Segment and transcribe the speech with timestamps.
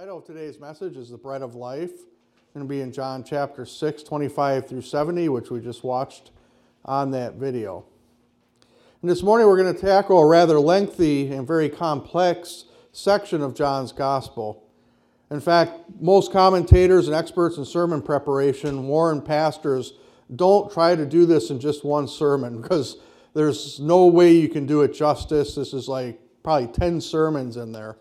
[0.00, 1.90] title of today's message is The Bread of Life.
[1.90, 6.30] It's going to be in John chapter 6, 25 through 70, which we just watched
[6.86, 7.84] on that video.
[9.02, 13.54] And this morning we're going to tackle a rather lengthy and very complex section of
[13.54, 14.66] John's Gospel.
[15.30, 19.92] In fact, most commentators and experts in sermon preparation warn pastors
[20.34, 22.96] don't try to do this in just one sermon because
[23.34, 25.56] there's no way you can do it justice.
[25.56, 27.98] This is like probably 10 sermons in there.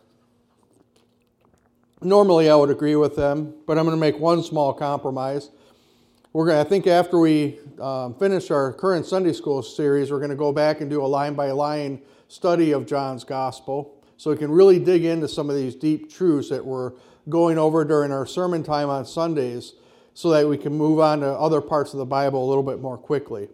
[2.01, 5.49] Normally, I would agree with them, but I'm going to make one small compromise.
[6.31, 10.19] We're going to, I think after we um, finish our current Sunday school series, we're
[10.19, 14.31] going to go back and do a line by line study of John's Gospel so
[14.31, 16.93] we can really dig into some of these deep truths that we're
[17.27, 19.73] going over during our sermon time on Sundays
[20.13, 22.79] so that we can move on to other parts of the Bible a little bit
[22.79, 23.49] more quickly.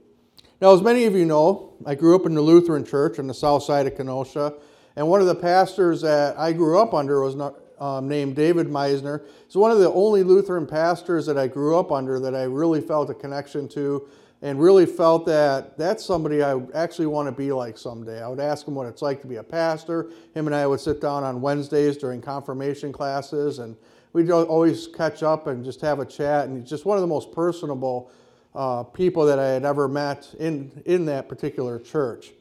[0.62, 3.34] Now, as many of you know, I grew up in the Lutheran church on the
[3.34, 4.54] south side of Kenosha,
[4.96, 8.68] and one of the pastors that I grew up under was not, um, named David
[8.68, 9.24] Meisner.
[9.46, 12.82] He's one of the only Lutheran pastors that I grew up under that I really
[12.82, 14.08] felt a connection to
[14.42, 18.22] and really felt that that's somebody I actually want to be like someday.
[18.22, 20.12] I would ask him what it's like to be a pastor.
[20.34, 23.76] Him and I would sit down on Wednesdays during confirmation classes and
[24.14, 26.48] we'd always catch up and just have a chat.
[26.48, 28.12] And he's just one of the most personable
[28.54, 32.32] uh, people that I had ever met in, in that particular church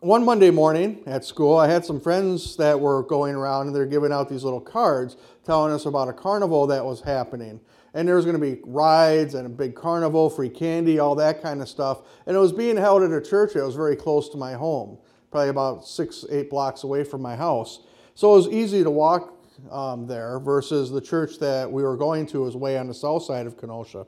[0.00, 3.86] one Monday morning at school, I had some friends that were going around and they're
[3.86, 7.60] giving out these little cards telling us about a carnival that was happening.
[7.94, 11.42] And there was going to be rides and a big carnival, free candy, all that
[11.42, 12.02] kind of stuff.
[12.26, 14.98] And it was being held at a church that was very close to my home,
[15.32, 17.80] probably about six, eight blocks away from my house.
[18.14, 19.34] So it was easy to walk
[19.72, 23.24] um, there versus the church that we were going to was way on the south
[23.24, 24.06] side of Kenosha.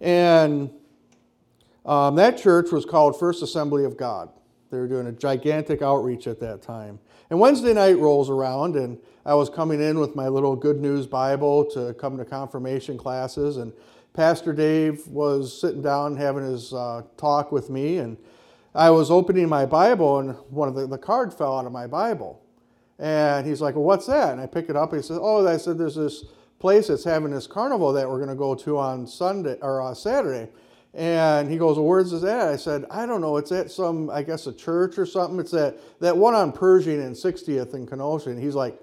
[0.00, 0.70] And
[1.84, 4.28] um, that church was called First Assembly of God.
[4.70, 6.98] They were doing a gigantic outreach at that time.
[7.30, 11.06] And Wednesday night rolls around, and I was coming in with my little Good News
[11.06, 13.56] Bible to come to confirmation classes.
[13.56, 13.72] And
[14.12, 18.16] Pastor Dave was sitting down having his uh, talk with me, and
[18.74, 21.86] I was opening my Bible, and one of the, the card fell out of my
[21.86, 22.42] Bible.
[22.98, 24.32] And he's like, Well, what's that?
[24.32, 24.92] And I pick it up.
[24.92, 26.24] and He says, Oh, I said, There's this
[26.58, 29.94] place that's having this carnival that we're going to go to on Sunday or uh,
[29.94, 30.50] Saturday.
[30.96, 32.48] And he goes, well, where's this at?
[32.48, 33.36] I said, I don't know.
[33.36, 35.38] It's at some, I guess, a church or something.
[35.38, 38.30] It's at that one on Pershing and 60th in Kenosha.
[38.30, 38.80] And he's like,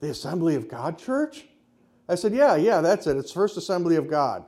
[0.00, 1.46] the Assembly of God Church?
[2.08, 3.16] I said, yeah, yeah, that's it.
[3.16, 4.44] It's First Assembly of God.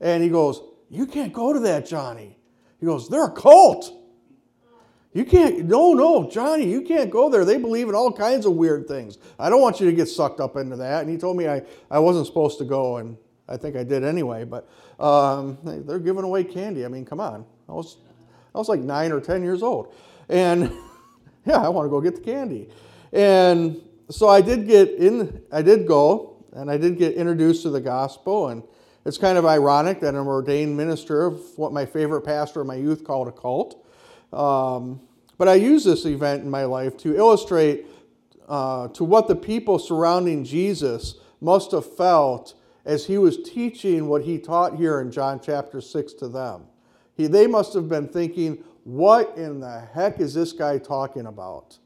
[0.00, 2.38] And he goes, you can't go to that, Johnny.
[2.78, 3.92] He goes, they're a cult.
[5.12, 7.44] You can't, no, no, Johnny, you can't go there.
[7.44, 9.18] They believe in all kinds of weird things.
[9.38, 11.02] I don't want you to get sucked up into that.
[11.02, 12.98] And he told me I, I wasn't supposed to go.
[12.98, 13.16] And
[13.48, 14.68] I think I did anyway, but
[14.98, 16.84] um, they're giving away candy.
[16.84, 17.44] I mean, come on.
[17.68, 17.98] I was,
[18.54, 19.94] I was like nine or 10 years old.
[20.28, 20.72] And
[21.46, 22.68] yeah, I want to go get the candy.
[23.12, 27.70] And so I did get in, I did go, and I did get introduced to
[27.70, 28.48] the gospel.
[28.48, 28.62] And
[29.04, 32.76] it's kind of ironic that I'm ordained minister of what my favorite pastor in my
[32.76, 33.84] youth called a cult.
[34.32, 35.00] Um,
[35.36, 37.86] but I use this event in my life to illustrate
[38.48, 44.22] uh, to what the people surrounding Jesus must have felt as he was teaching what
[44.22, 46.64] he taught here in John chapter 6 to them.
[47.16, 51.78] He, they must have been thinking, what in the heck is this guy talking about?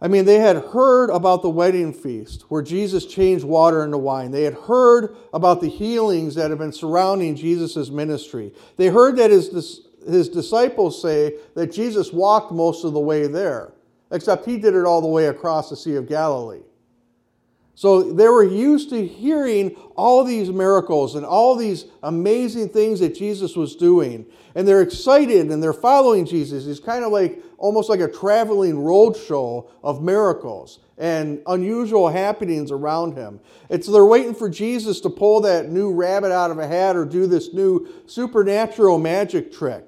[0.00, 4.30] I mean, they had heard about the wedding feast where Jesus changed water into wine.
[4.30, 8.52] They had heard about the healings that had been surrounding Jesus' ministry.
[8.76, 13.72] They heard that his, his disciples say that Jesus walked most of the way there,
[14.12, 16.62] except he did it all the way across the Sea of Galilee.
[17.78, 23.14] So they were used to hearing all these miracles and all these amazing things that
[23.14, 24.26] Jesus was doing.
[24.56, 26.66] And they're excited and they're following Jesus.
[26.66, 32.72] He's kind of like almost like a traveling road show of miracles and unusual happenings
[32.72, 33.38] around him.
[33.70, 37.04] It's they're waiting for Jesus to pull that new rabbit out of a hat or
[37.04, 39.87] do this new supernatural magic trick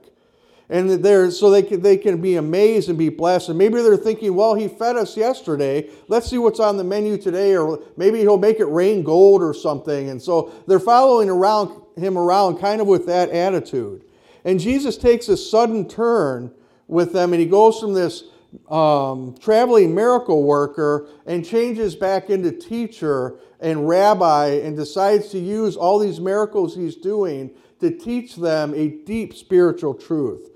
[0.71, 3.49] and they're, so they can, they can be amazed and be blessed.
[3.49, 5.91] And maybe they're thinking, well, he fed us yesterday.
[6.07, 9.53] Let's see what's on the menu today, or maybe he'll make it rain gold or
[9.53, 10.11] something.
[10.11, 14.05] And so they're following around him around kind of with that attitude.
[14.45, 16.53] And Jesus takes a sudden turn
[16.87, 18.25] with them, and he goes from this
[18.69, 25.77] um, traveling miracle worker and changes back into teacher and rabbi and decides to use
[25.77, 27.51] all these miracles he's doing
[27.81, 30.50] to teach them a deep spiritual truth.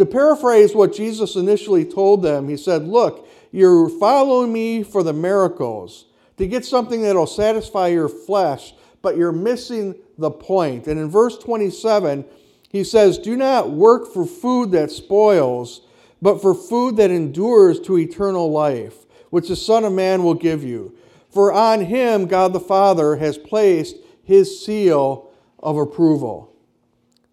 [0.00, 5.12] To paraphrase what Jesus initially told them, he said, Look, you're following me for the
[5.12, 6.06] miracles,
[6.38, 10.86] to get something that'll satisfy your flesh, but you're missing the point.
[10.86, 12.24] And in verse 27,
[12.70, 15.82] he says, Do not work for food that spoils,
[16.22, 20.64] but for food that endures to eternal life, which the Son of Man will give
[20.64, 20.96] you.
[21.28, 26.49] For on him God the Father has placed his seal of approval.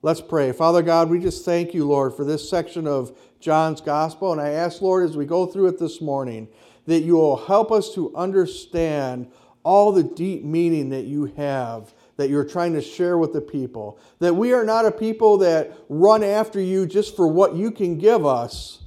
[0.02, 0.52] Let's pray.
[0.52, 4.32] Father God, we just thank you, Lord, for this section of John's Gospel.
[4.32, 6.48] And I ask, Lord, as we go through it this morning,
[6.86, 9.32] that you will help us to understand
[9.64, 14.00] all the deep meaning that you have that you're trying to share with the people.
[14.20, 17.98] That we are not a people that run after you just for what you can
[17.98, 18.80] give us,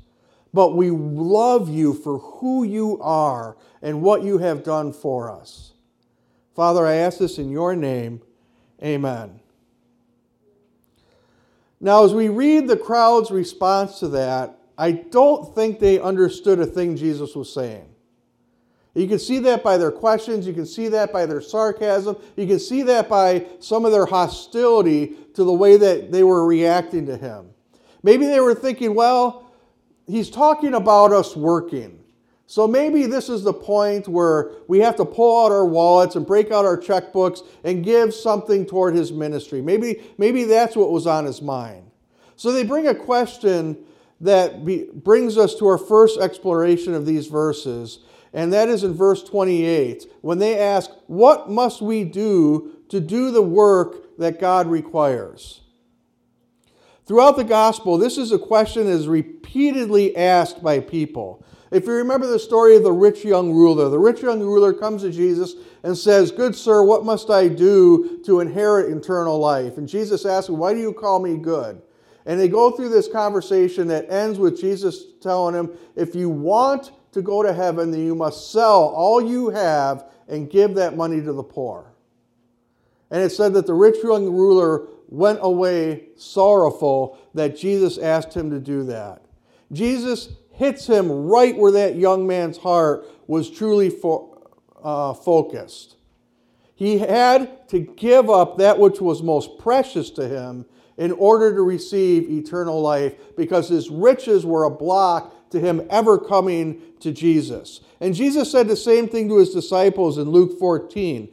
[0.52, 5.72] but we love you for who you are and what you have done for us.
[6.54, 8.20] Father, I ask this in your name.
[8.82, 9.40] Amen.
[11.80, 16.66] Now, as we read the crowd's response to that, I don't think they understood a
[16.66, 17.86] thing Jesus was saying.
[18.94, 20.46] You can see that by their questions.
[20.46, 22.16] You can see that by their sarcasm.
[22.36, 26.44] You can see that by some of their hostility to the way that they were
[26.46, 27.50] reacting to him.
[28.02, 29.52] Maybe they were thinking, well,
[30.06, 31.99] he's talking about us working.
[32.50, 36.26] So maybe this is the point where we have to pull out our wallets and
[36.26, 39.62] break out our checkbooks and give something toward his ministry.
[39.62, 41.88] Maybe, maybe that's what was on his mind.
[42.34, 43.78] So they bring a question
[44.20, 48.00] that be, brings us to our first exploration of these verses
[48.32, 53.30] and that is in verse 28 when they ask, What must we do to do
[53.30, 55.60] the work that God requires?
[57.06, 61.44] Throughout the gospel, this is a question that is repeatedly asked by people.
[61.70, 65.02] If you remember the story of the rich young ruler, the rich young ruler comes
[65.02, 69.78] to Jesus and says, Good sir, what must I do to inherit eternal life?
[69.78, 71.80] And Jesus asks him, Why do you call me good?
[72.26, 76.90] And they go through this conversation that ends with Jesus telling him, If you want
[77.12, 81.20] to go to heaven, then you must sell all you have and give that money
[81.20, 81.92] to the poor.
[83.12, 88.50] And it said that the rich young ruler went away sorrowful that Jesus asked him
[88.50, 89.22] to do that.
[89.72, 94.46] Jesus hits him right where that young man's heart was truly fo-
[94.82, 95.96] uh, focused.
[96.74, 100.66] He had to give up that which was most precious to him
[100.98, 106.18] in order to receive eternal life because his riches were a block to him ever
[106.18, 107.80] coming to Jesus.
[107.98, 111.26] And Jesus said the same thing to his disciples in Luke 14.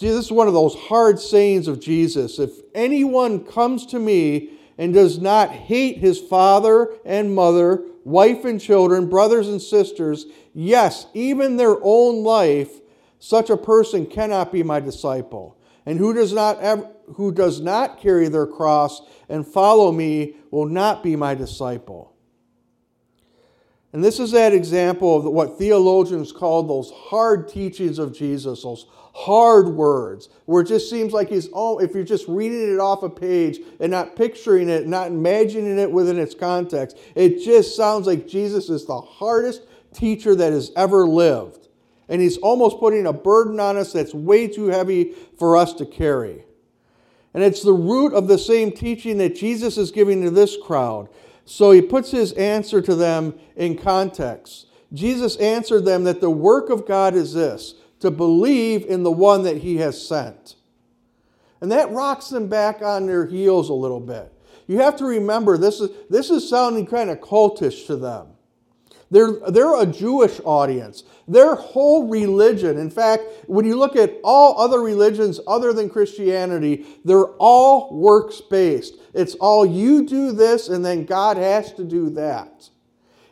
[0.00, 2.38] this is one of those hard sayings of Jesus.
[2.38, 8.60] If anyone comes to me and does not hate his father and mother, wife and
[8.60, 12.80] children, brothers and sisters, yes, even their own life,
[13.18, 15.58] such a person cannot be my disciple.
[15.84, 20.66] And who does not ever, who does not carry their cross and follow me will
[20.66, 22.15] not be my disciple.
[23.96, 28.84] And this is that example of what theologians call those hard teachings of Jesus, those
[29.14, 33.02] hard words, where it just seems like he's, oh, if you're just reading it off
[33.02, 38.06] a page and not picturing it, not imagining it within its context, it just sounds
[38.06, 39.62] like Jesus is the hardest
[39.94, 41.68] teacher that has ever lived.
[42.10, 45.86] And he's almost putting a burden on us that's way too heavy for us to
[45.86, 46.44] carry.
[47.32, 51.08] And it's the root of the same teaching that Jesus is giving to this crowd.
[51.46, 54.66] So he puts his answer to them in context.
[54.92, 59.44] Jesus answered them that the work of God is this to believe in the one
[59.44, 60.56] that he has sent.
[61.60, 64.32] And that rocks them back on their heels a little bit.
[64.66, 68.28] You have to remember this is, this is sounding kind of cultish to them.
[69.10, 71.04] They're, they're a Jewish audience.
[71.28, 76.84] Their whole religion, in fact, when you look at all other religions other than Christianity,
[77.04, 78.94] they're all works based.
[79.16, 82.68] It's all you do this and then God has to do that.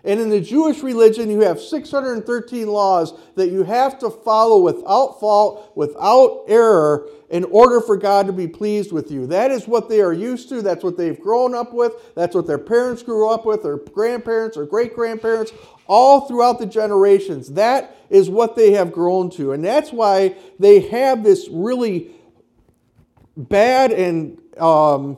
[0.06, 5.18] And in the Jewish religion, you have 613 laws that you have to follow without
[5.18, 9.26] fault, without error, in order for God to be pleased with you.
[9.26, 10.60] That is what they are used to.
[10.60, 12.14] That's what they've grown up with.
[12.14, 15.52] That's what their parents grew up with, their grandparents or great grandparents,
[15.86, 17.52] all throughout the generations.
[17.52, 19.52] That is what they have grown to.
[19.52, 22.10] And that's why they have this really
[23.36, 25.16] bad and um,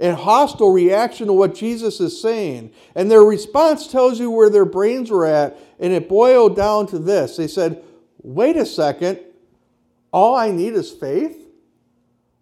[0.00, 2.72] and hostile reaction to what Jesus is saying.
[2.94, 6.98] And their response tells you where their brains were at, and it boiled down to
[6.98, 7.36] this.
[7.36, 7.82] They said,
[8.22, 9.20] Wait a second,
[10.12, 11.44] all I need is faith?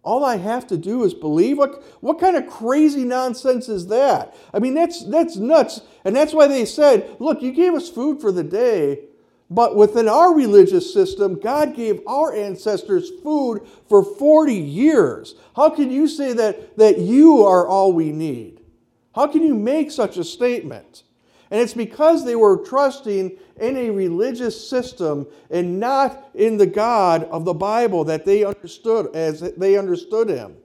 [0.03, 1.57] All I have to do is believe?
[1.57, 4.35] What, what kind of crazy nonsense is that?
[4.53, 5.81] I mean, that's, that's nuts.
[6.05, 9.01] And that's why they said, Look, you gave us food for the day,
[9.49, 15.35] but within our religious system, God gave our ancestors food for 40 years.
[15.55, 18.61] How can you say that, that you are all we need?
[19.15, 21.03] How can you make such a statement?
[21.49, 27.23] And it's because they were trusting in a religious system and not in the God
[27.25, 30.57] of the Bible that they understood as they understood him.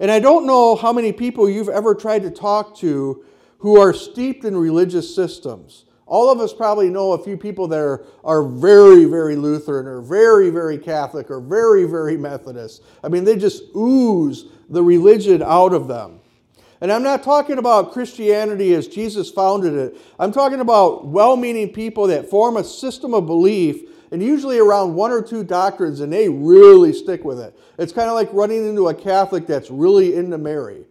[0.00, 3.22] And I don't know how many people you've ever tried to talk to
[3.58, 7.78] who are steeped in religious systems All of us probably know a few people that
[7.78, 12.82] are, are very, very Lutheran or very, very Catholic or very, very Methodist.
[13.02, 16.20] I mean, they just ooze the religion out of them.
[16.82, 19.96] And I'm not talking about Christianity as Jesus founded it.
[20.18, 24.94] I'm talking about well meaning people that form a system of belief and usually around
[24.94, 27.58] one or two doctrines, and they really stick with it.
[27.78, 30.84] It's kind of like running into a Catholic that's really into Mary.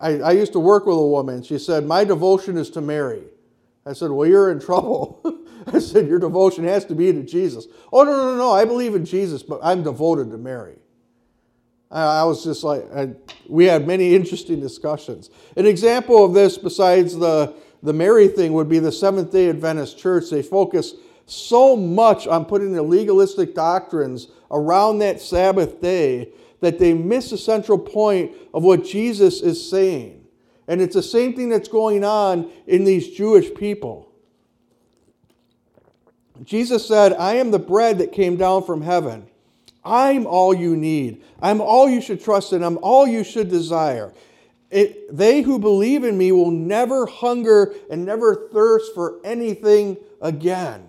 [0.00, 1.42] I, I used to work with a woman.
[1.42, 3.24] She said, My devotion is to Mary.
[3.88, 5.20] I said, Well, you're in trouble.
[5.66, 7.66] I said, Your devotion has to be to Jesus.
[7.92, 10.76] Oh, no, no, no, I believe in Jesus, but I'm devoted to Mary.
[11.90, 13.12] I was just like, I,
[13.48, 15.30] we had many interesting discussions.
[15.56, 19.98] An example of this, besides the, the Mary thing, would be the Seventh day Adventist
[19.98, 20.28] Church.
[20.30, 26.30] They focus so much on putting the legalistic doctrines around that Sabbath day
[26.60, 30.17] that they miss the central point of what Jesus is saying.
[30.68, 34.12] And it's the same thing that's going on in these Jewish people.
[36.44, 39.26] Jesus said, I am the bread that came down from heaven.
[39.84, 41.24] I'm all you need.
[41.40, 42.62] I'm all you should trust in.
[42.62, 44.12] I'm all you should desire.
[44.70, 50.86] It, they who believe in me will never hunger and never thirst for anything again.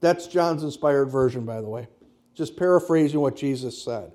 [0.00, 1.88] That's John's inspired version, by the way.
[2.34, 4.12] Just paraphrasing what Jesus said.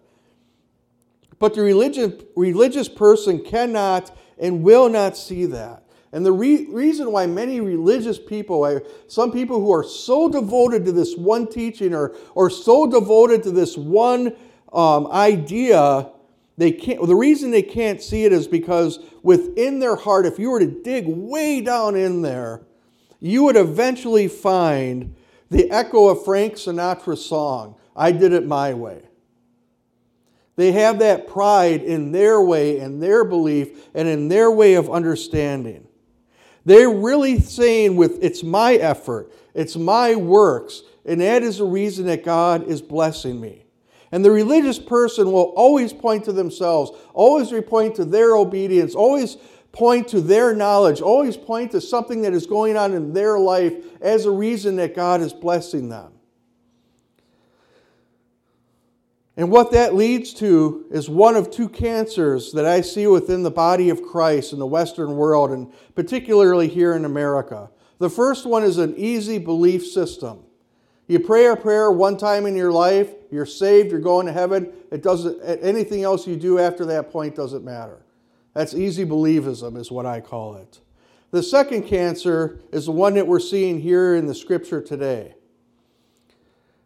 [1.39, 5.83] But the religion, religious person cannot and will not see that.
[6.11, 10.91] And the re- reason why many religious people, some people who are so devoted to
[10.91, 14.35] this one teaching or, or so devoted to this one
[14.71, 16.09] um, idea,
[16.57, 20.49] they can't, the reason they can't see it is because within their heart, if you
[20.49, 22.61] were to dig way down in there,
[23.19, 25.15] you would eventually find
[25.49, 29.06] the echo of Frank Sinatra's song, I Did It My Way.
[30.57, 34.89] They have that pride in their way, and their belief, and in their way of
[34.89, 35.87] understanding.
[36.65, 42.07] They're really saying with it's my effort, it's my works, and that is the reason
[42.07, 43.67] that God is blessing me.
[44.11, 49.37] And the religious person will always point to themselves, always point to their obedience, always
[49.71, 53.73] point to their knowledge, always point to something that is going on in their life
[54.01, 56.13] as a reason that God is blessing them.
[59.37, 63.51] And what that leads to is one of two cancers that I see within the
[63.51, 67.69] body of Christ in the Western world, and particularly here in America.
[67.99, 70.43] The first one is an easy belief system.
[71.07, 74.73] You pray a prayer one time in your life, you're saved, you're going to heaven.
[74.91, 78.01] It doesn't anything else you do after that point doesn't matter.
[78.53, 80.81] That's easy believism is what I call it.
[81.29, 85.35] The second cancer is the one that we're seeing here in the scripture today.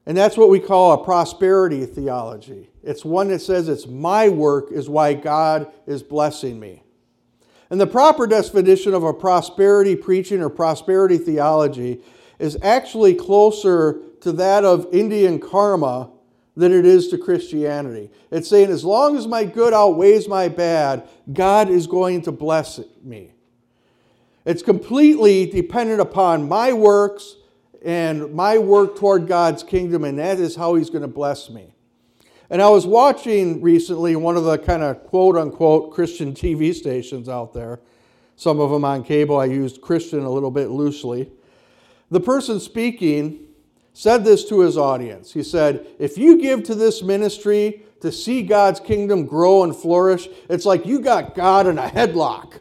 [0.05, 2.70] And that's what we call a prosperity theology.
[2.84, 6.84] It's one that says it's my work is why God is blessing me.
[7.70, 12.01] And the proper definition of a prosperity preaching or prosperity theology
[12.39, 16.10] is actually closer to that of Indian karma
[16.55, 18.10] than it is to Christianity.
[18.29, 22.79] It's saying, as long as my good outweighs my bad, God is going to bless
[23.03, 23.31] me.
[24.43, 27.36] It's completely dependent upon my works
[27.84, 31.74] and my work toward God's kingdom, and that is how He's going to bless me.
[32.50, 37.30] And I was watching recently one of the kind of quote unquote Christian TV stations
[37.30, 37.80] out there,
[38.36, 39.40] some of them on cable.
[39.40, 41.32] I used Christian a little bit loosely.
[42.10, 43.40] The person speaking
[43.94, 45.32] said this to his audience.
[45.32, 50.28] He said, If you give to this ministry to see God's kingdom grow and flourish,
[50.50, 52.60] it's like you got God in a headlock.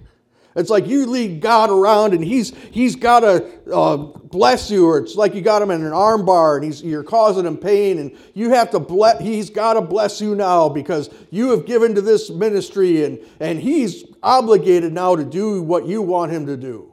[0.57, 4.99] It's like you lead God around and he's, he's got to uh, bless you, or
[4.99, 8.16] it's like you got him in an armbar and he's, you're causing him pain, and
[8.35, 12.02] you have to bless, he's got to bless you now because you have given to
[12.02, 16.92] this ministry and, and he's obligated now to do what you want him to do.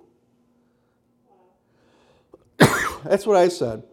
[3.04, 3.84] That's what I said.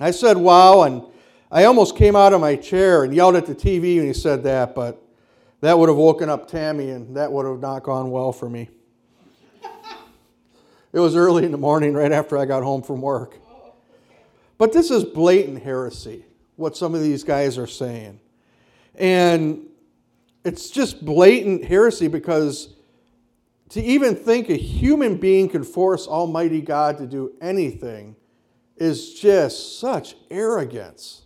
[0.00, 1.02] I said, wow, and
[1.50, 4.42] I almost came out of my chair and yelled at the TV when he said
[4.44, 5.01] that, but
[5.62, 8.68] that would have woken up Tammy, and that would have not gone well for me.
[10.92, 13.38] it was early in the morning, right after I got home from work.
[14.58, 16.24] But this is blatant heresy,
[16.56, 18.18] what some of these guys are saying.
[18.96, 19.66] And
[20.44, 22.74] it's just blatant heresy because
[23.68, 28.16] to even think a human being can force Almighty God to do anything
[28.76, 31.22] is just such arrogance.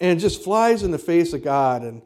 [0.00, 1.82] And just flies in the face of God.
[1.82, 2.02] And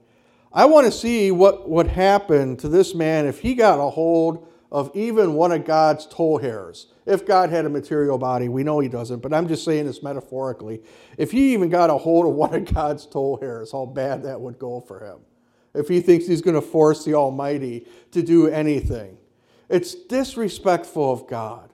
[0.54, 4.48] I want to see what would happen to this man if he got a hold
[4.70, 6.88] of even one of God's toe hairs.
[7.06, 10.02] If God had a material body, we know he doesn't, but I'm just saying this
[10.02, 10.82] metaphorically.
[11.18, 14.40] If he even got a hold of one of God's toe hairs, how bad that
[14.40, 15.18] would go for him.
[15.74, 19.16] If he thinks he's going to force the Almighty to do anything,
[19.70, 21.70] it's disrespectful of God.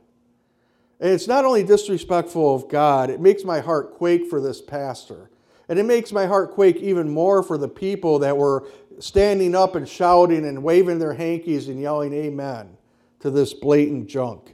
[1.00, 5.30] And it's not only disrespectful of God, it makes my heart quake for this pastor.
[5.68, 8.66] And it makes my heart quake even more for the people that were
[8.98, 12.76] standing up and shouting and waving their hankies and yelling amen
[13.20, 14.52] to this blatant junk.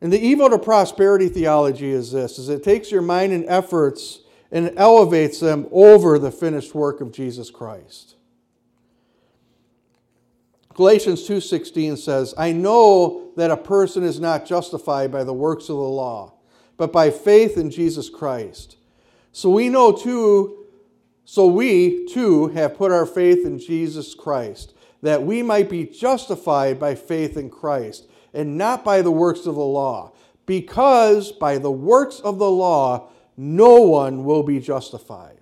[0.00, 4.20] And the evil to prosperity theology is this is it takes your mind and efforts
[4.50, 8.16] and elevates them over the finished work of Jesus Christ.
[10.74, 15.76] Galatians 2:16 says, "I know that a person is not justified by the works of
[15.76, 16.32] the law,
[16.76, 18.76] but by faith in Jesus Christ."
[19.32, 20.62] So we know too
[21.24, 26.78] so we too have put our faith in Jesus Christ, that we might be justified
[26.78, 30.12] by faith in Christ and not by the works of the law,
[30.46, 35.38] because by the works of the law no one will be justified.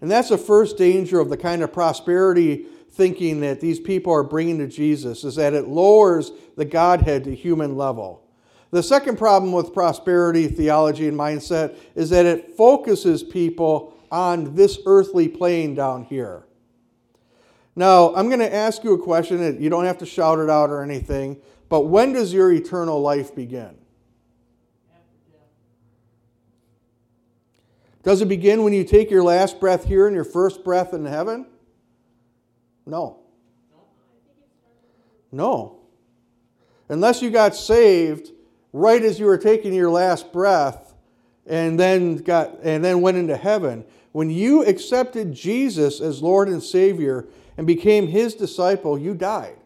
[0.00, 4.22] And that's the first danger of the kind of prosperity thinking that these people are
[4.22, 8.27] bringing to Jesus is that it lowers the Godhead to human level.
[8.70, 14.78] The second problem with prosperity theology and mindset is that it focuses people on this
[14.84, 16.44] earthly plane down here.
[17.74, 19.62] Now, I'm going to ask you a question.
[19.62, 23.34] You don't have to shout it out or anything, but when does your eternal life
[23.34, 23.76] begin?
[28.02, 31.04] Does it begin when you take your last breath here and your first breath in
[31.04, 31.46] heaven?
[32.86, 33.20] No.
[35.30, 35.80] No.
[36.88, 38.32] Unless you got saved
[38.72, 40.94] right as you were taking your last breath
[41.46, 46.62] and then got and then went into heaven, when you accepted Jesus as Lord and
[46.62, 49.56] Savior and became his disciple, you died.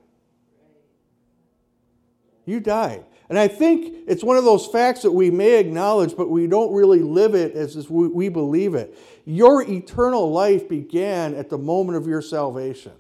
[2.45, 3.05] You died.
[3.29, 6.75] And I think it's one of those facts that we may acknowledge, but we don't
[6.75, 8.99] really live it as we believe it.
[9.25, 12.93] Your eternal life began at the moment of your salvation.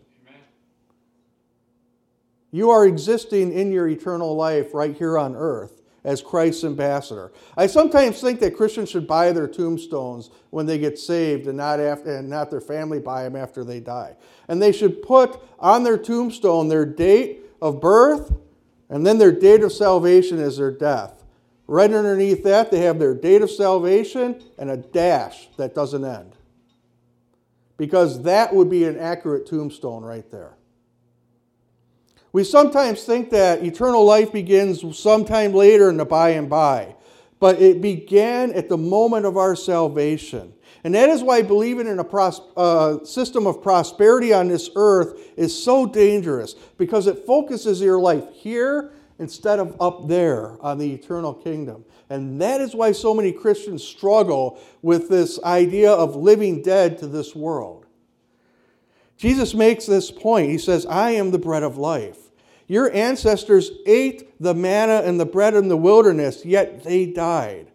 [2.51, 7.33] You are existing in your eternal life right here on earth as Christ's ambassador.
[7.57, 11.79] I sometimes think that Christians should buy their tombstones when they get saved and not,
[11.79, 14.17] after, and not their family buy them after they die.
[14.49, 18.33] And they should put on their tombstone their date of birth
[18.93, 21.25] and then their date of salvation is their death.
[21.67, 26.37] Right underneath that, they have their date of salvation and a dash that doesn't end.
[27.79, 30.57] Because that would be an accurate tombstone right there.
[32.33, 36.97] We sometimes think that eternal life begins sometime later in the by and by,
[37.39, 40.55] but it began at the moment of our salvation.
[40.85, 45.21] And that is why believing in a pros- uh, system of prosperity on this earth
[45.37, 50.91] is so dangerous, because it focuses your life here instead of up there on the
[50.91, 51.85] eternal kingdom.
[52.09, 57.07] And that is why so many Christians struggle with this idea of living dead to
[57.07, 57.87] this world.
[59.17, 60.51] Jesus makes this point.
[60.51, 62.22] He says, I am the bread of life.
[62.73, 67.71] Your ancestors ate the manna and the bread in the wilderness, yet they died.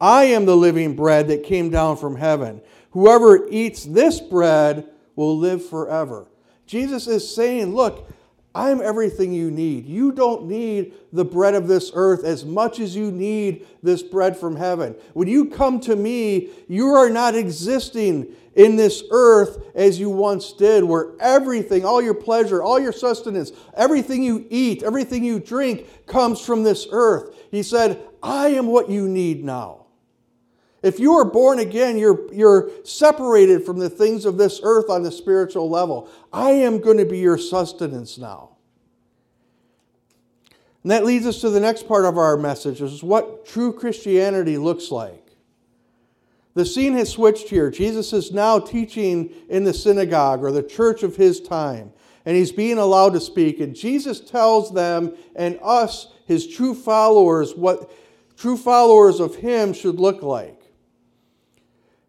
[0.00, 2.60] I am the living bread that came down from heaven.
[2.90, 6.26] Whoever eats this bread will live forever.
[6.66, 8.10] Jesus is saying, Look,
[8.52, 9.86] I'm everything you need.
[9.86, 14.36] You don't need the bread of this earth as much as you need this bread
[14.36, 14.96] from heaven.
[15.14, 20.52] When you come to me, you are not existing in this earth as you once
[20.54, 26.06] did, where everything, all your pleasure, all your sustenance, everything you eat, everything you drink
[26.06, 27.36] comes from this earth.
[27.50, 29.86] He said, I am what you need now.
[30.82, 35.02] If you are born again, you're, you're separated from the things of this earth on
[35.02, 36.08] the spiritual level.
[36.32, 38.56] I am going to be your sustenance now.
[40.82, 44.56] And that leads us to the next part of our message, is what true Christianity
[44.56, 45.25] looks like.
[46.56, 47.70] The scene has switched here.
[47.70, 51.92] Jesus is now teaching in the synagogue or the church of his time,
[52.24, 53.60] and he's being allowed to speak.
[53.60, 57.92] And Jesus tells them and us, his true followers, what
[58.38, 60.62] true followers of him should look like.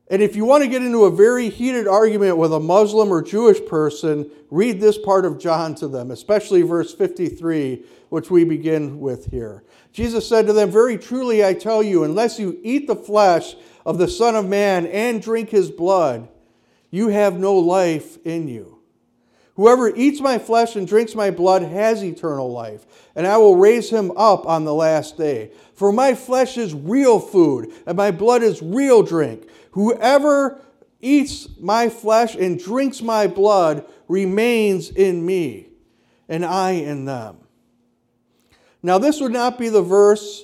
[0.10, 3.22] And if you want to get into a very heated argument with a Muslim or
[3.22, 9.02] Jewish person, read this part of John to them, especially verse 53, which we begin
[9.02, 9.66] with here.
[9.92, 13.56] Jesus said to them, Very truly I tell you, unless you eat the flesh
[13.88, 16.28] of the Son of Man and drink his blood,
[16.92, 18.80] you have no life in you.
[19.56, 23.90] Whoever eats my flesh and drinks my blood has eternal life, and I will raise
[23.90, 25.52] him up on the last day.
[25.74, 29.48] For my flesh is real food, and my blood is real drink.
[29.72, 30.60] Whoever
[31.00, 35.70] eats my flesh and drinks my blood remains in me,
[36.28, 37.38] and I in them.
[38.84, 40.44] Now, this would not be the verse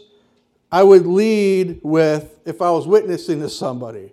[0.74, 4.12] I would lead with if I was witnessing to somebody.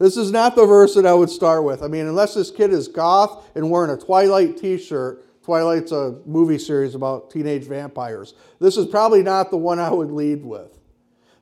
[0.00, 1.80] This is not the verse that I would start with.
[1.80, 6.18] I mean, unless this kid is goth and wearing a Twilight t shirt Twilight's a
[6.26, 8.34] movie series about teenage vampires.
[8.58, 10.76] This is probably not the one I would lead with.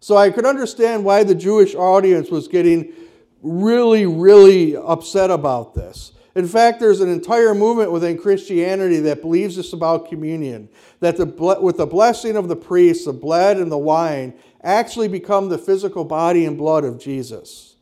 [0.00, 2.92] So I could understand why the Jewish audience was getting
[3.40, 6.12] really, really upset about this.
[6.34, 10.68] In fact, there's an entire movement within Christianity that believes this about communion
[10.98, 15.48] that the, with the blessing of the priest, the bread and the wine actually become
[15.48, 17.76] the physical body and blood of Jesus.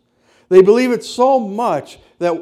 [0.51, 2.35] They believe it so much that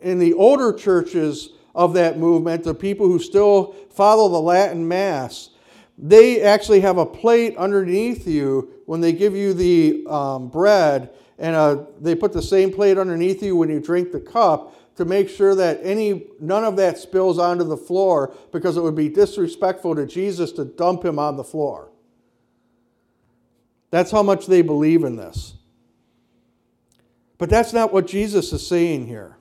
[0.00, 5.50] in the older churches of that movement, the people who still follow the Latin Mass,
[5.98, 11.54] they actually have a plate underneath you when they give you the um, bread, and
[11.54, 15.28] uh, they put the same plate underneath you when you drink the cup to make
[15.28, 19.94] sure that any none of that spills onto the floor because it would be disrespectful
[19.94, 21.92] to Jesus to dump him on the floor.
[23.92, 25.54] That's how much they believe in this.
[27.38, 29.36] But that's not what Jesus is saying here.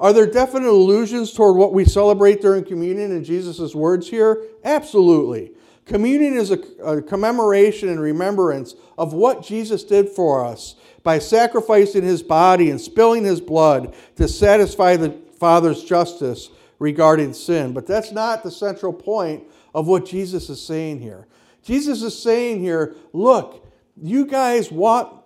[0.00, 4.42] Are there definite allusions toward what we celebrate during communion in Jesus' words here?
[4.64, 5.52] Absolutely.
[5.84, 12.04] Communion is a, a, commemoration and remembrance of what Jesus did for us by sacrificing
[12.04, 17.72] his body and spilling his blood to satisfy the Father's justice regarding sin.
[17.72, 19.42] But that's not the central point
[19.74, 21.26] of what Jesus is saying here.
[21.64, 23.66] Jesus is saying here, look,
[24.00, 25.18] you guys want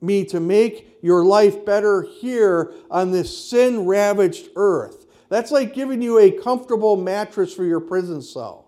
[0.00, 5.06] me to make your life better here on this sin ravaged earth.
[5.28, 8.61] That's like giving you a comfortable mattress for your prison cell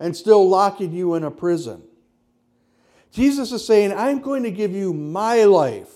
[0.00, 1.82] and still locking you in a prison.
[3.12, 5.88] Jesus is saying, I'm going to give you my life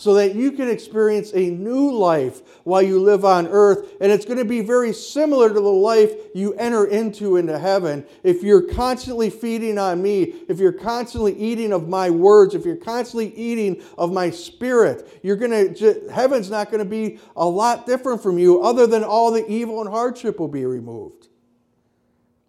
[0.00, 3.96] so that you can experience a new life while you live on earth.
[4.00, 8.06] And it's going to be very similar to the life you enter into into heaven.
[8.22, 12.76] If you're constantly feeding on me, if you're constantly eating of my words, if you're
[12.76, 17.84] constantly eating of my spirit, you're going to, heaven's not going to be a lot
[17.84, 21.29] different from you other than all the evil and hardship will be removed.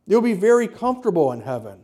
[0.08, 1.84] You'll be very comfortable in heaven.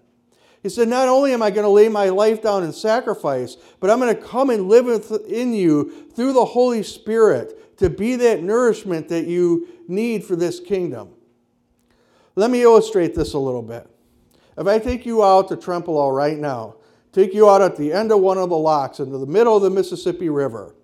[0.63, 3.89] He said, Not only am I going to lay my life down in sacrifice, but
[3.89, 4.87] I'm going to come and live
[5.27, 10.59] in you through the Holy Spirit to be that nourishment that you need for this
[10.59, 11.13] kingdom.
[12.35, 13.87] Let me illustrate this a little bit.
[14.57, 16.75] If I take you out to Trempealeau right now,
[17.11, 19.63] take you out at the end of one of the locks into the middle of
[19.63, 20.75] the Mississippi River,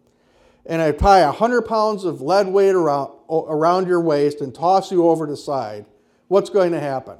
[0.65, 5.07] and I tie 100 pounds of lead weight around, around your waist and toss you
[5.07, 5.85] over the side,
[6.27, 7.17] what's going to happen?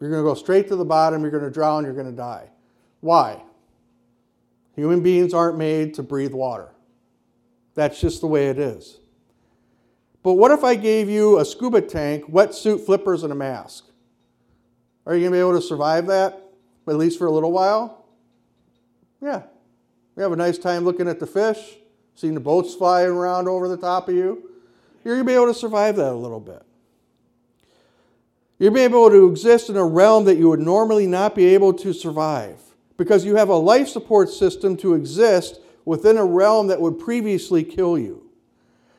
[0.00, 2.12] You're going to go straight to the bottom, you're going to drown, you're going to
[2.12, 2.50] die.
[3.00, 3.42] Why?
[4.76, 6.70] Human beings aren't made to breathe water.
[7.74, 8.98] That's just the way it is.
[10.22, 13.84] But what if I gave you a scuba tank, wetsuit, flippers, and a mask?
[15.06, 16.42] Are you going to be able to survive that,
[16.88, 18.06] at least for a little while?
[19.20, 19.42] Yeah.
[20.16, 21.76] We have a nice time looking at the fish,
[22.14, 24.50] seeing the boats flying around over the top of you.
[25.04, 26.62] You're going to be able to survive that a little bit.
[28.58, 31.74] You'll be able to exist in a realm that you would normally not be able
[31.74, 32.58] to survive
[32.96, 37.62] because you have a life support system to exist within a realm that would previously
[37.62, 38.30] kill you.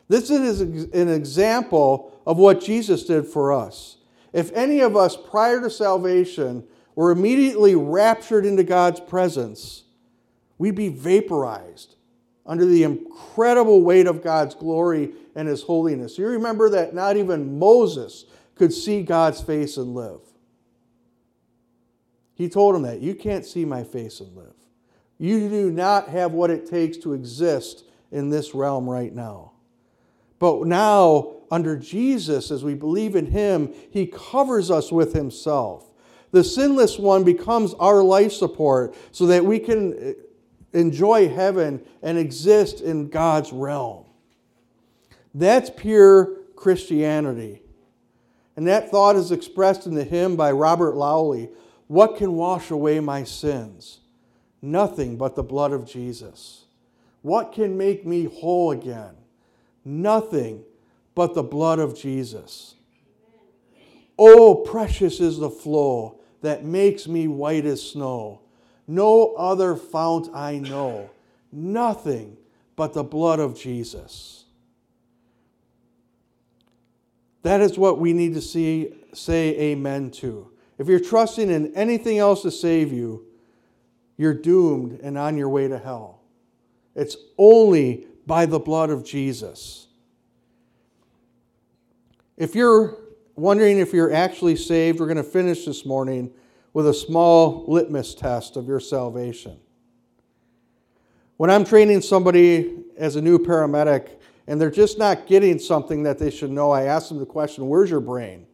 [0.07, 3.97] This is an example of what Jesus did for us.
[4.33, 9.83] If any of us prior to salvation were immediately raptured into God's presence,
[10.57, 11.94] we'd be vaporized
[12.45, 16.17] under the incredible weight of God's glory and His holiness.
[16.17, 20.21] You remember that not even Moses could see God's face and live.
[22.35, 23.01] He told him that.
[23.01, 24.53] You can't see my face and live.
[25.17, 29.53] You do not have what it takes to exist in this realm right now.
[30.39, 35.89] But now, under Jesus, as we believe in Him, He covers us with Himself.
[36.31, 40.15] The sinless one becomes our life support so that we can
[40.75, 44.05] enjoy heaven and exist in God's realm.
[45.33, 47.61] That's pure Christianity.
[48.55, 51.49] And that thought is expressed in the hymn by Robert Lowry
[51.87, 53.99] What can wash away my sins?
[54.61, 56.65] Nothing but the blood of Jesus.
[57.21, 59.15] What can make me whole again?
[59.83, 60.63] Nothing
[61.13, 62.75] but the blood of Jesus.
[64.17, 68.41] Oh, precious is the flow that makes me white as snow.
[68.87, 71.09] No other fount I know.
[71.51, 72.37] Nothing
[72.75, 74.45] but the blood of Jesus.
[77.43, 80.51] That is what we need to see, say amen to.
[80.77, 83.25] If you're trusting in anything else to save you,
[84.17, 86.21] you're doomed and on your way to hell.
[86.95, 89.87] It's only by the blood of Jesus.
[92.37, 92.97] If you're
[93.35, 96.33] wondering if you're actually saved, we're going to finish this morning
[96.75, 99.57] with a small litmus test of your salvation.
[101.37, 104.09] When I'm training somebody as a new paramedic
[104.45, 107.69] and they're just not getting something that they should know, I ask them the question,
[107.69, 108.45] Where's your brain?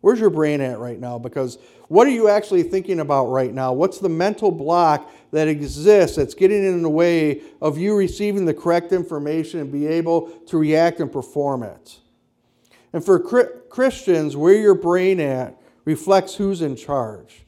[0.00, 1.18] Where's your brain at right now?
[1.18, 1.58] Because
[1.88, 3.74] what are you actually thinking about right now?
[3.74, 8.54] What's the mental block that exists that's getting in the way of you receiving the
[8.54, 11.98] correct information and be able to react and perform it?
[12.94, 13.20] And for
[13.68, 17.45] Christians, where your brain at reflects who's in charge.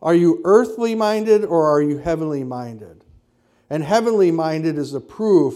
[0.00, 3.04] Are you earthly minded or are you heavenly minded?
[3.70, 5.54] And heavenly minded is the proof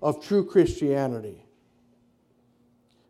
[0.00, 1.44] of true Christianity.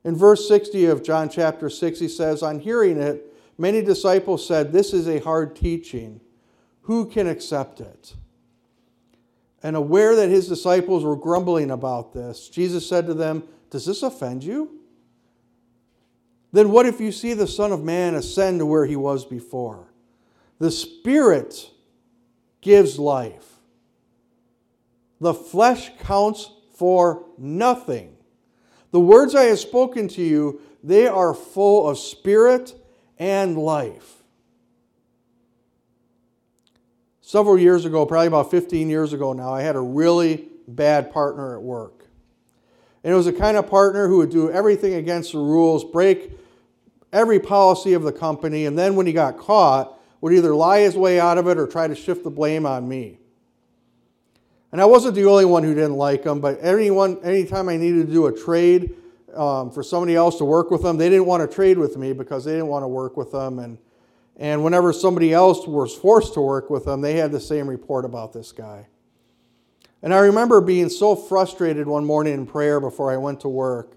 [0.03, 4.73] In verse 60 of John chapter 6, he says, On hearing it, many disciples said,
[4.73, 6.21] This is a hard teaching.
[6.83, 8.15] Who can accept it?
[9.63, 14.03] And aware that his disciples were grumbling about this, Jesus said to them, Does this
[14.03, 14.79] offend you?
[16.53, 19.90] Then what if you see the Son of Man ascend to where he was before?
[20.61, 21.71] The Spirit
[22.61, 23.57] gives life.
[25.21, 28.17] The flesh counts for nothing.
[28.93, 32.75] The words I have spoken to you, they are full of spirit
[33.19, 34.23] and life.
[37.21, 41.55] Several years ago, probably about 15 years ago now, I had a really bad partner
[41.55, 42.05] at work.
[43.03, 46.33] And it was the kind of partner who would do everything against the rules, break
[47.13, 50.97] every policy of the company, and then when he got caught, would either lie his
[50.97, 53.19] way out of it or try to shift the blame on me.
[54.73, 58.07] And I wasn't the only one who didn't like them, but anyone, anytime I needed
[58.07, 58.95] to do a trade
[59.35, 62.13] um, for somebody else to work with them, they didn't want to trade with me
[62.13, 63.59] because they didn't want to work with them.
[63.59, 63.79] And,
[64.37, 68.05] and whenever somebody else was forced to work with them, they had the same report
[68.05, 68.87] about this guy.
[70.03, 73.97] And I remember being so frustrated one morning in prayer before I went to work.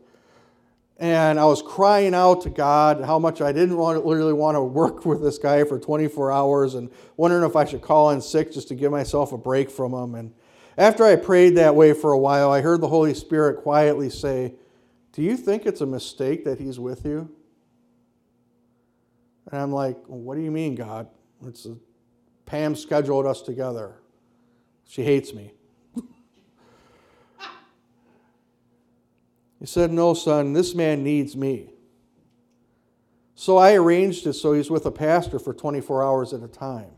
[1.04, 4.62] And I was crying out to God how much I didn't want, really want to
[4.64, 8.54] work with this guy for 24 hours and wondering if I should call in sick
[8.54, 10.16] just to give myself a break from him.
[10.16, 10.34] And
[10.78, 14.54] after I prayed that way for a while, I heard the Holy Spirit quietly say,
[15.12, 17.30] Do you think it's a mistake that He's with you?
[19.52, 21.10] And I'm like, well, What do you mean, God?
[21.46, 21.76] It's a,
[22.46, 23.96] Pam scheduled us together.
[24.86, 25.52] She hates me.
[29.64, 31.70] He said, No, son, this man needs me.
[33.34, 36.92] So I arranged it so he's with a pastor for 24 hours at a time.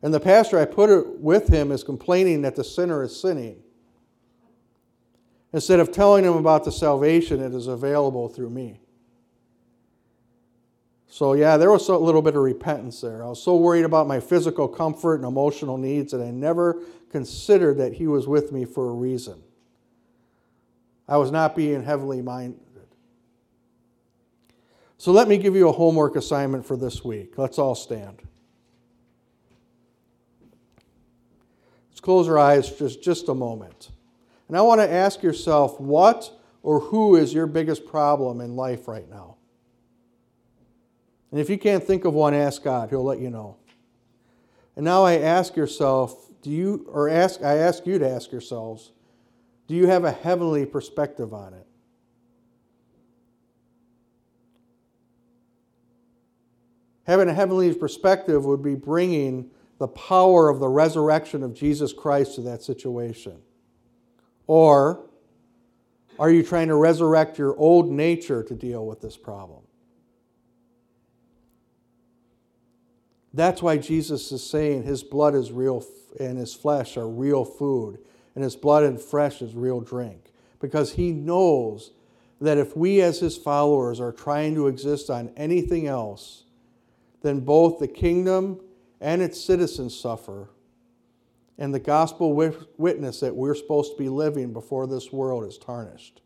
[0.00, 3.62] And the pastor I put it with him is complaining that the sinner is sinning.
[5.52, 8.80] Instead of telling him about the salvation that is available through me.
[11.08, 13.22] So, yeah, there was a little bit of repentance there.
[13.22, 17.76] I was so worried about my physical comfort and emotional needs that I never considered
[17.76, 19.42] that he was with me for a reason.
[21.08, 22.60] I was not being heavily minded.
[24.98, 27.36] So, let me give you a homework assignment for this week.
[27.36, 28.22] Let's all stand.
[31.90, 33.90] Let's close our eyes just, just a moment.
[34.46, 36.30] And I want to ask yourself what
[36.62, 39.36] or who is your biggest problem in life right now?
[41.32, 42.90] And if you can't think of one, ask God.
[42.90, 43.56] He'll let you know.
[44.76, 48.92] And now I ask yourself, do you, or ask, I ask you to ask yourselves,
[49.66, 51.66] do you have a heavenly perspective on it?
[57.04, 62.36] Having a heavenly perspective would be bringing the power of the resurrection of Jesus Christ
[62.36, 63.40] to that situation?
[64.46, 65.10] Or
[66.18, 69.62] are you trying to resurrect your old nature to deal with this problem?
[73.34, 75.84] That's why Jesus is saying his blood is real
[76.20, 77.98] and his flesh are real food,
[78.34, 80.32] and his blood and flesh is real drink.
[80.60, 81.92] Because he knows
[82.40, 86.44] that if we, as his followers, are trying to exist on anything else,
[87.22, 88.60] then both the kingdom
[89.00, 90.48] and its citizens suffer,
[91.58, 92.34] and the gospel
[92.78, 96.20] witness that we're supposed to be living before this world is tarnished.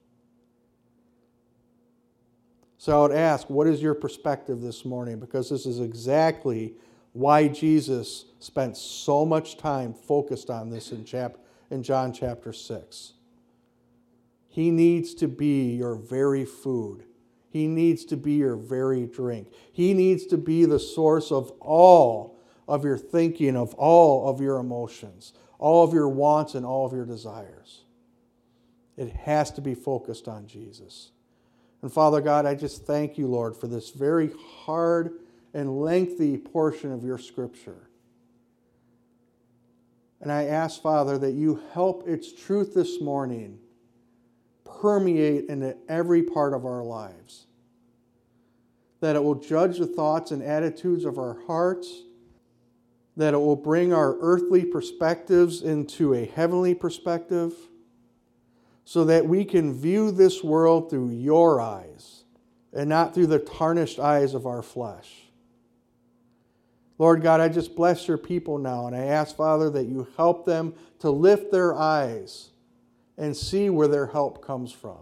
[2.79, 5.19] So I would ask, what is your perspective this morning?
[5.19, 6.75] Because this is exactly
[7.15, 11.39] why Jesus spent so much time focused on this in, chap-
[11.71, 13.13] in John chapter 6.
[14.49, 17.05] He needs to be your very food.
[17.51, 19.49] He needs to be your very drink.
[19.73, 24.59] He needs to be the source of all of your thinking, of all of your
[24.59, 27.83] emotions, all of your wants, and all of your desires.
[28.97, 31.11] It has to be focused on Jesus.
[31.83, 34.31] And Father God, I just thank you, Lord, for this very
[34.65, 35.21] hard
[35.55, 37.89] and lengthy portion of your scripture.
[40.21, 43.59] And I ask, Father, that you help its truth this morning
[44.65, 47.47] permeate into every part of our lives.
[49.01, 52.03] That it will judge the thoughts and attitudes of our hearts
[53.17, 57.55] that it will bring our earthly perspectives into a heavenly perspective.
[58.89, 62.23] so that we can view this world through your eyes
[62.73, 65.26] and not through the tarnished eyes of our flesh.
[66.99, 70.47] Lord God, I just bless your people now, and I ask, Father, that you help
[70.47, 72.51] them to lift their eyes
[73.19, 74.99] and see where their help comes from.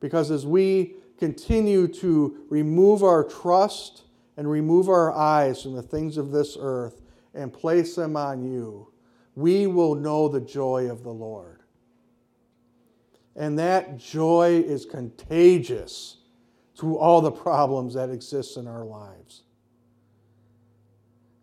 [0.00, 4.02] Because as we continue to remove our trust
[4.36, 7.00] and remove our eyes from the things of this earth
[7.34, 8.88] and place them on you,
[9.34, 11.60] we will know the joy of the Lord.
[13.34, 16.16] And that joy is contagious
[16.78, 19.42] to all the problems that exist in our lives.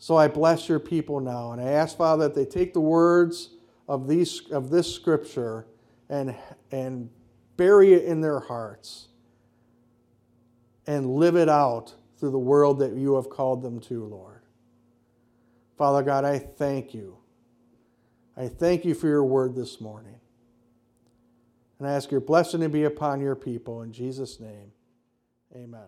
[0.06, 3.50] So I bless your people now, and I ask, Father, that they take the words
[3.90, 5.66] of, these, of this scripture
[6.10, 6.36] and,
[6.70, 7.10] and
[7.58, 9.08] bury it in their hearts
[10.86, 14.44] and live it out through the world that you have called them to, Lord.
[15.76, 17.18] Father God, I thank you.
[18.38, 20.20] I thank you for your word this morning.
[21.80, 23.82] And I ask your blessing to be upon your people.
[23.82, 24.72] In Jesus' name,
[25.56, 25.88] amen.